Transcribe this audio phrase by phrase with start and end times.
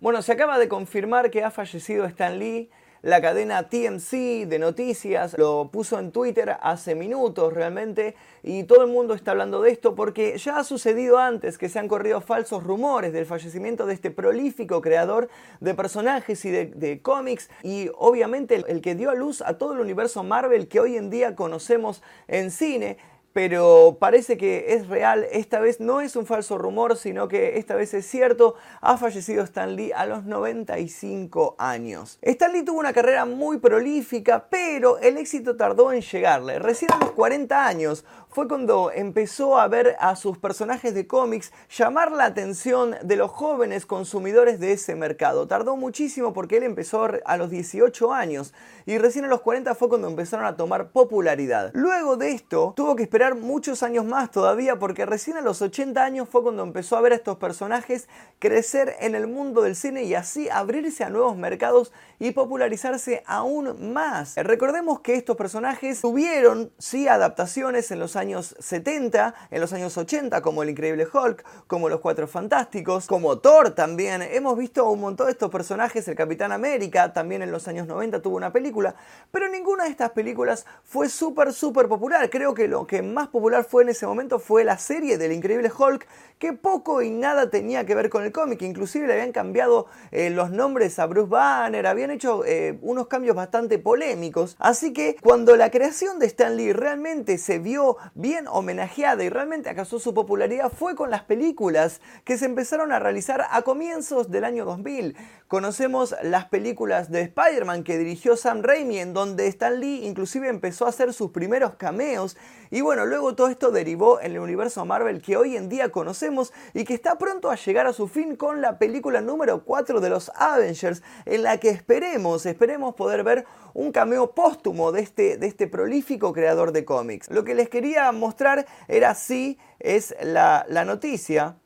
[0.00, 2.70] Bueno, se acaba de confirmar que ha fallecido Stan Lee.
[3.02, 8.14] La cadena TMC de noticias lo puso en Twitter hace minutos realmente
[8.44, 11.80] y todo el mundo está hablando de esto porque ya ha sucedido antes que se
[11.80, 15.28] han corrido falsos rumores del fallecimiento de este prolífico creador
[15.60, 19.74] de personajes y de, de cómics y obviamente el que dio a luz a todo
[19.74, 22.98] el universo Marvel que hoy en día conocemos en cine
[23.38, 25.24] pero parece que es real.
[25.30, 28.56] Esta vez no es un falso rumor, sino que esta vez es cierto.
[28.80, 32.18] Ha fallecido Stan Lee a los 95 años.
[32.20, 36.58] Stan Lee tuvo una carrera muy prolífica, pero el éxito tardó en llegarle.
[36.58, 41.52] Recién a los 40 años fue cuando empezó a ver a sus personajes de cómics
[41.70, 45.46] llamar la atención de los jóvenes consumidores de ese mercado.
[45.48, 48.52] Tardó muchísimo porque él empezó a los 18 años
[48.84, 51.70] y recién a los 40 fue cuando empezaron a tomar popularidad.
[51.72, 56.02] Luego de esto tuvo que esperar muchos años más todavía porque recién a los 80
[56.02, 60.04] años fue cuando empezó a ver a estos personajes crecer en el mundo del cine
[60.04, 64.36] y así abrirse a nuevos mercados y popularizarse aún más.
[64.36, 70.40] Recordemos que estos personajes tuvieron sí adaptaciones en los años 70, en los años 80
[70.42, 74.22] como el Increíble Hulk, como los Cuatro Fantásticos, como Thor también.
[74.22, 78.20] Hemos visto un montón de estos personajes, el Capitán América también en los años 90
[78.22, 78.94] tuvo una película,
[79.30, 82.28] pero ninguna de estas películas fue súper súper popular.
[82.30, 85.70] Creo que lo que más popular fue en ese momento fue la serie del Increíble
[85.76, 86.06] Hulk,
[86.38, 88.62] que poco y nada tenía que ver con el cómic.
[88.62, 93.34] Inclusive le habían cambiado eh, los nombres a Bruce Banner, habían hecho eh, unos cambios
[93.34, 94.56] bastante polémicos.
[94.58, 99.68] Así que cuando la creación de Stan Lee realmente se vio bien homenajeada y realmente
[99.68, 104.44] acaso su popularidad fue con las películas que se empezaron a realizar a comienzos del
[104.44, 105.16] año 2000.
[105.48, 110.84] Conocemos las películas de Spider-Man que dirigió Sam Raimi, en donde Stan Lee inclusive empezó
[110.84, 112.36] a hacer sus primeros cameos.
[112.70, 116.52] Y bueno, luego todo esto derivó en el universo Marvel que hoy en día conocemos
[116.74, 120.10] y que está pronto a llegar a su fin con la película número 4 de
[120.10, 125.46] los Avengers, en la que esperemos, esperemos poder ver un cameo póstumo de este, de
[125.46, 127.30] este prolífico creador de cómics.
[127.30, 131.56] Lo que les quería mostrar era si es la noticia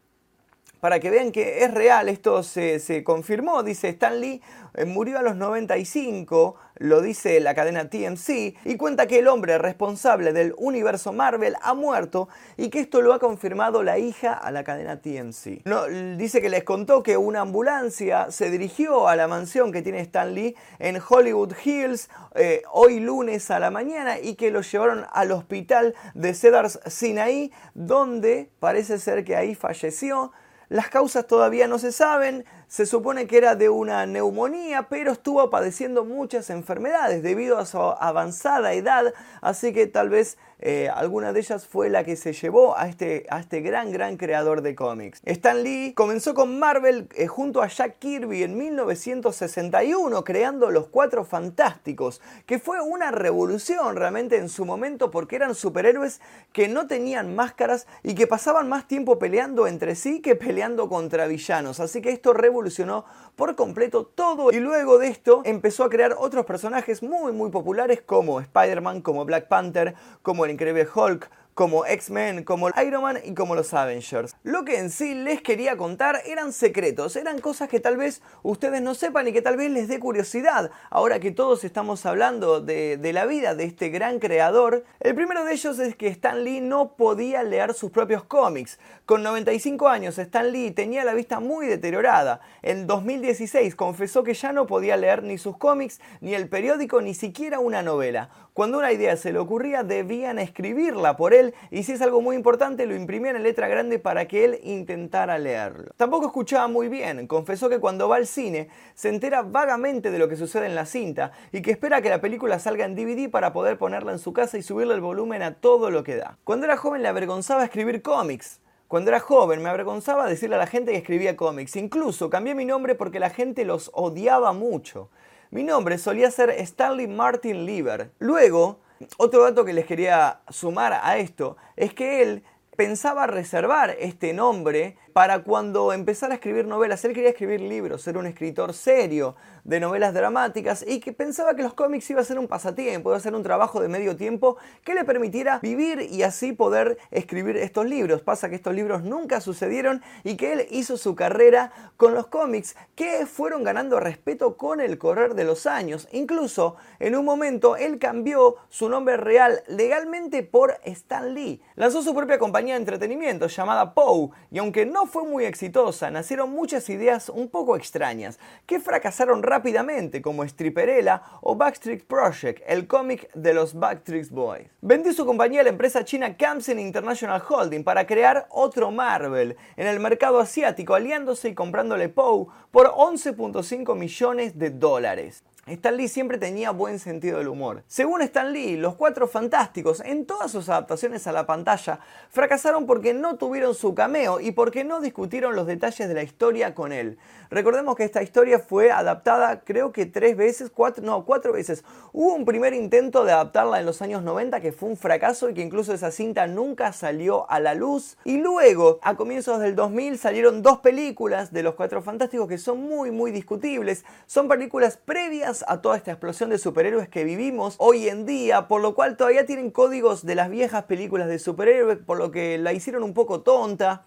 [0.82, 4.42] para que vean que es real, esto se, se confirmó, dice Stan Lee,
[4.74, 9.58] eh, murió a los 95, lo dice la cadena TMC, y cuenta que el hombre
[9.58, 14.50] responsable del universo Marvel ha muerto y que esto lo ha confirmado la hija a
[14.50, 15.64] la cadena TMC.
[15.66, 20.00] No, dice que les contó que una ambulancia se dirigió a la mansión que tiene
[20.00, 25.06] Stan Lee en Hollywood Hills eh, hoy lunes a la mañana y que lo llevaron
[25.12, 30.32] al hospital de Cedars Sinai, donde parece ser que ahí falleció.
[30.72, 35.50] Las causas todavía no se saben, se supone que era de una neumonía, pero estuvo
[35.50, 39.12] padeciendo muchas enfermedades debido a su avanzada edad,
[39.42, 43.26] así que tal vez eh, alguna de ellas fue la que se llevó a este,
[43.30, 45.20] a este gran, gran creador de cómics.
[45.24, 51.24] Stan Lee comenzó con Marvel eh, junto a Jack Kirby en 1961, creando los Cuatro
[51.24, 56.20] Fantásticos, que fue una revolución realmente en su momento porque eran superhéroes
[56.52, 61.26] que no tenían máscaras y que pasaban más tiempo peleando entre sí que peleando contra
[61.26, 61.80] villanos.
[61.80, 66.46] Así que esto revolucionó por completo todo y luego de esto empezó a crear otros
[66.46, 72.44] personajes muy muy populares como Spider-Man, como Black Panther, como el Increíble Hulk, como X-Men,
[72.44, 74.34] como Iron Man y como los Avengers.
[74.42, 78.80] Lo que en sí les quería contar eran secretos, eran cosas que tal vez ustedes
[78.80, 80.70] no sepan y que tal vez les dé curiosidad.
[80.90, 85.44] Ahora que todos estamos hablando de, de la vida de este gran creador, el primero
[85.44, 88.78] de ellos es que Stan Lee no podía leer sus propios cómics.
[89.04, 92.40] Con 95 años, Stan Lee tenía la vista muy deteriorada.
[92.62, 97.12] En 2016 confesó que ya no podía leer ni sus cómics, ni el periódico, ni
[97.12, 98.30] siquiera una novela.
[98.54, 102.36] Cuando una idea se le ocurría, debían escribirla por él y si es algo muy
[102.36, 105.94] importante, lo imprimían en letra grande para que él intentara leerlo.
[105.96, 110.28] Tampoco escuchaba muy bien, confesó que cuando va al cine se entera vagamente de lo
[110.28, 113.54] que sucede en la cinta y que espera que la película salga en DVD para
[113.54, 116.36] poder ponerla en su casa y subirle el volumen a todo lo que da.
[116.44, 118.60] Cuando era joven le avergonzaba escribir cómics.
[118.86, 121.74] Cuando era joven me avergonzaba decirle a la gente que escribía cómics.
[121.76, 125.08] Incluso cambié mi nombre porque la gente los odiaba mucho.
[125.52, 128.10] Mi nombre solía ser Stanley Martin Lieber.
[128.18, 128.80] Luego,
[129.18, 132.42] otro dato que les quería sumar a esto es que él
[132.74, 137.04] pensaba reservar este nombre para cuando empezara a escribir novelas.
[137.04, 141.62] Él quería escribir libros, ser un escritor serio de novelas dramáticas y que pensaba que
[141.62, 144.56] los cómics iba a ser un pasatiempo, iba a ser un trabajo de medio tiempo
[144.84, 148.22] que le permitiera vivir y así poder escribir estos libros.
[148.22, 152.74] Pasa que estos libros nunca sucedieron y que él hizo su carrera con los cómics
[152.94, 156.08] que fueron ganando respeto con el correr de los años.
[156.12, 161.62] Incluso en un momento él cambió su nombre real legalmente por Stan Lee.
[161.76, 166.50] Lanzó su propia compañía de entretenimiento llamada Poe y aunque no fue muy exitosa, nacieron
[166.50, 173.32] muchas ideas un poco extrañas, que fracasaron rápidamente, como Stripperella o Backstreet Project, el cómic
[173.34, 174.68] de los Backstreet Boys.
[174.80, 179.86] Vendió su compañía a la empresa china Kamsen International Holding para crear otro Marvel en
[179.86, 185.44] el mercado asiático, aliándose y comprándole Poe por 11.5 millones de dólares.
[185.66, 187.84] Stan Lee siempre tenía buen sentido del humor.
[187.86, 192.00] Según Stan Lee, los Cuatro Fantásticos, en todas sus adaptaciones a la pantalla,
[192.30, 196.74] fracasaron porque no tuvieron su cameo y porque no discutieron los detalles de la historia
[196.74, 197.16] con él.
[197.48, 201.84] Recordemos que esta historia fue adaptada creo que tres veces, cuatro, no, cuatro veces.
[202.12, 205.54] Hubo un primer intento de adaptarla en los años 90 que fue un fracaso y
[205.54, 208.16] que incluso esa cinta nunca salió a la luz.
[208.24, 212.80] Y luego, a comienzos del 2000, salieron dos películas de los Cuatro Fantásticos que son
[212.80, 214.04] muy, muy discutibles.
[214.26, 218.80] Son películas previas a toda esta explosión de superhéroes que vivimos hoy en día, por
[218.80, 222.72] lo cual todavía tienen códigos de las viejas películas de superhéroes, por lo que la
[222.72, 224.06] hicieron un poco tonta.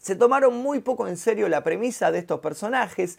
[0.00, 3.18] Se tomaron muy poco en serio la premisa de estos personajes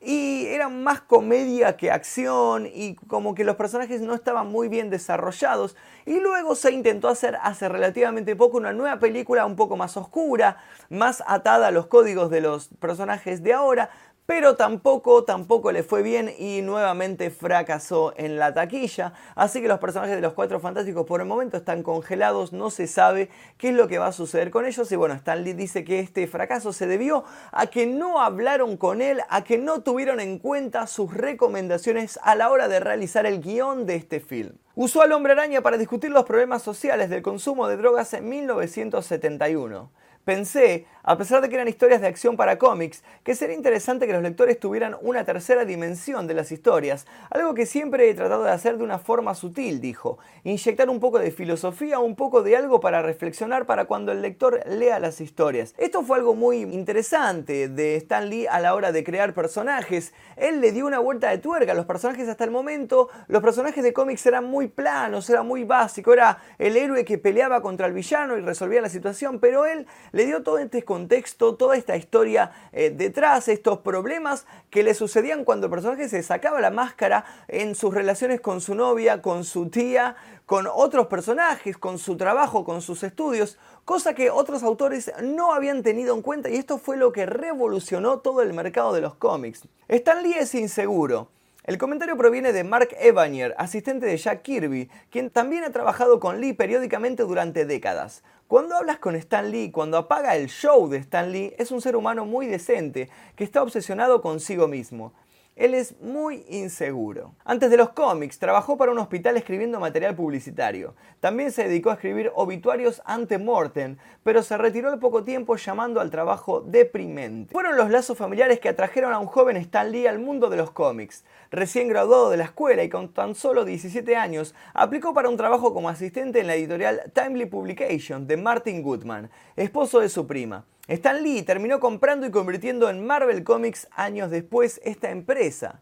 [0.00, 4.90] y eran más comedia que acción y como que los personajes no estaban muy bien
[4.90, 9.96] desarrollados y luego se intentó hacer hace relativamente poco una nueva película un poco más
[9.96, 10.58] oscura,
[10.90, 13.90] más atada a los códigos de los personajes de ahora,
[14.26, 19.12] pero tampoco, tampoco le fue bien y nuevamente fracasó en la taquilla.
[19.34, 22.86] Así que los personajes de los Cuatro Fantásticos por el momento están congelados, no se
[22.86, 23.28] sabe
[23.58, 24.90] qué es lo que va a suceder con ellos.
[24.90, 29.02] Y bueno, Stan Lee dice que este fracaso se debió a que no hablaron con
[29.02, 33.40] él, a que no tuvieron en cuenta sus recomendaciones a la hora de realizar el
[33.40, 34.56] guion de este film.
[34.74, 39.90] Usó al hombre araña para discutir los problemas sociales del consumo de drogas en 1971.
[40.24, 44.14] Pensé, a pesar de que eran historias de acción para cómics, que sería interesante que
[44.14, 48.50] los lectores tuvieran una tercera dimensión de las historias, algo que siempre he tratado de
[48.50, 52.80] hacer de una forma sutil, dijo, inyectar un poco de filosofía, un poco de algo
[52.80, 55.74] para reflexionar para cuando el lector lea las historias.
[55.76, 60.14] Esto fue algo muy interesante de Stan Lee a la hora de crear personajes.
[60.36, 63.10] Él le dio una vuelta de tuerca a los personajes hasta el momento.
[63.28, 67.60] Los personajes de cómics eran muy planos, era muy básico, era el héroe que peleaba
[67.60, 71.76] contra el villano y resolvía la situación, pero él le dio todo este contexto, toda
[71.76, 76.70] esta historia eh, detrás, estos problemas que le sucedían cuando el personaje se sacaba la
[76.70, 80.14] máscara en sus relaciones con su novia, con su tía,
[80.46, 85.82] con otros personajes, con su trabajo, con sus estudios, cosa que otros autores no habían
[85.82, 89.62] tenido en cuenta y esto fue lo que revolucionó todo el mercado de los cómics.
[89.88, 91.28] Stan Lee es inseguro.
[91.64, 96.38] El comentario proviene de Mark Evanier, asistente de Jack Kirby, quien también ha trabajado con
[96.38, 98.22] Lee periódicamente durante décadas.
[98.48, 101.96] Cuando hablas con Stan Lee, cuando apaga el show de Stan Lee, es un ser
[101.96, 105.14] humano muy decente, que está obsesionado consigo mismo.
[105.56, 107.36] Él es muy inseguro.
[107.44, 110.96] Antes de los cómics, trabajó para un hospital escribiendo material publicitario.
[111.20, 116.00] También se dedicó a escribir obituarios ante mortem, pero se retiró al poco tiempo llamando
[116.00, 117.52] al trabajo deprimente.
[117.52, 120.72] Fueron los lazos familiares que atrajeron a un joven Stan Lee al mundo de los
[120.72, 121.24] cómics.
[121.52, 125.72] Recién graduado de la escuela y con tan solo 17 años, aplicó para un trabajo
[125.72, 130.64] como asistente en la editorial Timely Publication de Martin Goodman, esposo de su prima.
[130.86, 135.80] Stan Lee terminó comprando y convirtiendo en Marvel Comics años después esta empresa.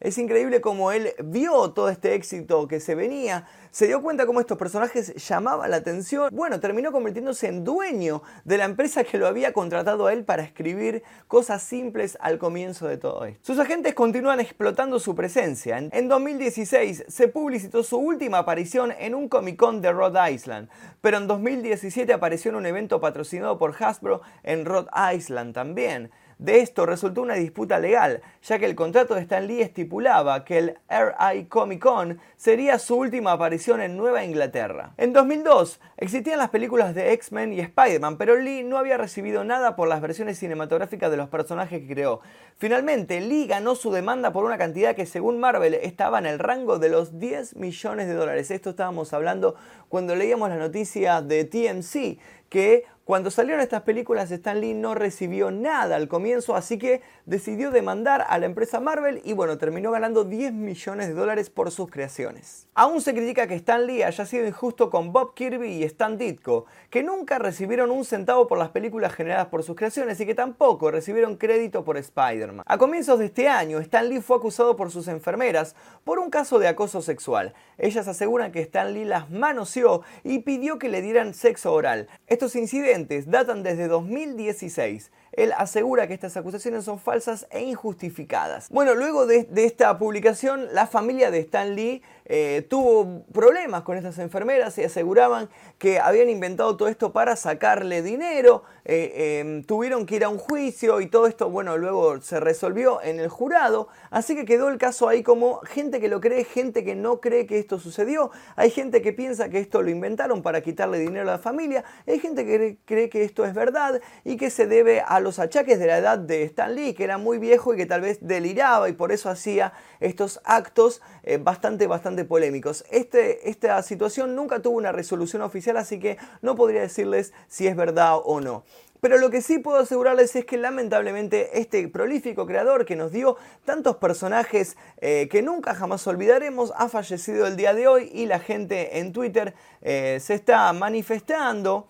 [0.00, 4.40] Es increíble cómo él vio todo este éxito que se venía, se dio cuenta cómo
[4.40, 6.30] estos personajes llamaban la atención.
[6.32, 10.42] Bueno, terminó convirtiéndose en dueño de la empresa que lo había contratado a él para
[10.42, 13.40] escribir cosas simples al comienzo de todo esto.
[13.42, 15.76] Sus agentes continúan explotando su presencia.
[15.76, 20.70] En 2016 se publicitó su última aparición en un Comic Con de Rhode Island,
[21.02, 26.10] pero en 2017 apareció en un evento patrocinado por Hasbro en Rhode Island también.
[26.40, 30.56] De esto resultó una disputa legal, ya que el contrato de Stan Lee estipulaba que
[30.56, 34.94] el RI Comic Con sería su última aparición en Nueva Inglaterra.
[34.96, 39.76] En 2002 existían las películas de X-Men y Spider-Man, pero Lee no había recibido nada
[39.76, 42.22] por las versiones cinematográficas de los personajes que creó.
[42.56, 46.78] Finalmente, Lee ganó su demanda por una cantidad que según Marvel estaba en el rango
[46.78, 48.50] de los 10 millones de dólares.
[48.50, 49.56] Esto estábamos hablando
[49.90, 52.18] cuando leíamos la noticia de TMC,
[52.48, 57.72] que cuando salieron estas películas Stan Lee no recibió nada al comienzo, así que decidió
[57.72, 61.90] demandar a la empresa Marvel y bueno, terminó ganando 10 millones de dólares por sus
[61.90, 62.68] creaciones.
[62.72, 66.66] Aún se critica que Stan Lee haya sido injusto con Bob Kirby y Stan Ditko,
[66.88, 70.92] que nunca recibieron un centavo por las películas generadas por sus creaciones y que tampoco
[70.92, 72.64] recibieron crédito por Spider-Man.
[72.64, 75.74] A comienzos de este año, Stan Lee fue acusado por sus enfermeras
[76.04, 77.54] por un caso de acoso sexual.
[77.76, 82.06] Ellas aseguran que Stan Lee las manoseó y pidió que le dieran sexo oral.
[82.28, 85.10] Estos incidentes datan desde 2016.
[85.32, 88.68] él asegura que estas acusaciones son falsas e injustificadas.
[88.70, 94.18] Bueno, luego de, esta publicación, la familia de Stan Lee eh, tuvo problemas con estas
[94.18, 100.16] enfermeras y aseguraban que habían inventado todo esto para sacarle dinero, eh, em, tuvieron que
[100.16, 104.34] ir a un juicio y todo esto, bueno, luego se resolvió en el jurado, así
[104.34, 107.60] que quedó el caso ahí como gente que lo cree, gente que no cree que
[107.60, 111.38] esto sucedió, hay gente que piensa que esto lo inventaron para quitarle dinero a la
[111.38, 115.38] familia, hay gente que cree que esto es verdad y que se debe a los
[115.38, 118.18] achaques de la edad de Stan Lee, que era muy viejo y que tal vez
[118.20, 122.84] deliraba y por eso hacía estos actos eh, bastante, bastante polémicos.
[122.90, 127.76] Este, esta situación nunca tuvo una resolución oficial, así que no podría decirles si es
[127.76, 128.64] verdad o no.
[129.00, 133.36] Pero lo que sí puedo asegurarles es que lamentablemente este prolífico creador que nos dio
[133.64, 138.40] tantos personajes eh, que nunca jamás olvidaremos ha fallecido el día de hoy y la
[138.40, 141.88] gente en Twitter eh, se está manifestando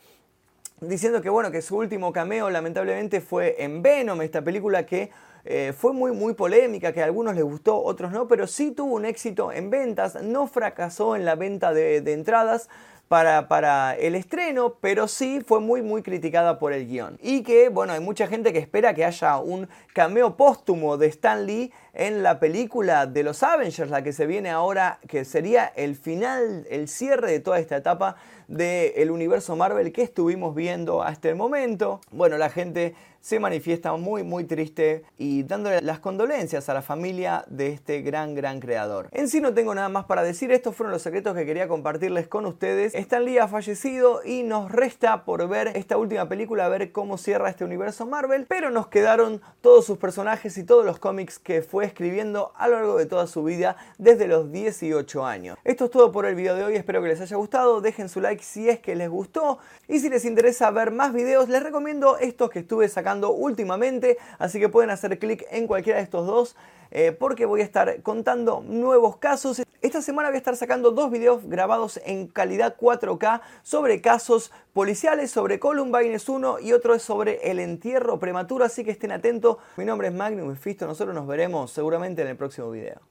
[0.81, 5.11] diciendo que bueno que su último cameo lamentablemente fue en Venom, esta película que
[5.45, 8.95] eh, fue muy, muy polémica, que a algunos les gustó, otros no, pero sí tuvo
[8.95, 12.69] un éxito en ventas, no fracasó en la venta de, entradas.
[13.11, 17.19] Para, para, el estreno, pero sí fue muy muy criticada por el guion.
[17.21, 21.45] Y que, bueno, hay mucha gente que espera que haya un cameo póstumo de Stan
[21.45, 25.97] Lee en la película de los Avengers, la que se viene ahora, que sería el
[25.97, 28.17] final, el cierre de toda esta etapa
[28.49, 32.01] del universo Marvel que estuvimos viendo hasta el momento.
[32.11, 37.45] Bueno, la gente se manifiesta muy muy triste y dándole las condolencias a la familia
[37.49, 39.09] de este gran gran creador.
[39.13, 42.29] En sí no tengo nada más para decir, estos fueron los secretos que quería compartirles
[42.29, 42.95] con ustedes.
[42.95, 47.51] Stan Lee ha fallecido y nos resta por ver esta última película, ver cómo cierra
[47.51, 52.53] este universo Marvel, pero nos quedaron todos sus personajes y todos los cómics que escribiendo
[52.57, 55.59] a lo largo de toda su vida desde los 18 años.
[55.65, 58.21] Esto es todo por el video de hoy, espero que les haya gustado, dejen su
[58.21, 59.59] like si es que les gustó
[59.89, 64.59] y si les interesa ver más videos les recomiendo estos que estuve sacando últimamente, así
[64.59, 66.57] que pueden hacer clic en cualquiera de estos dos.
[66.93, 69.63] Eh, porque voy a estar contando nuevos casos.
[69.81, 75.31] Esta semana voy a estar sacando dos videos grabados en calidad 4K sobre casos policiales,
[75.31, 79.57] sobre Columbine es uno y otro es sobre el entierro prematuro, así que estén atentos.
[79.77, 83.11] Mi nombre es Magnum Fisto, nosotros nos veremos seguramente en el próximo video.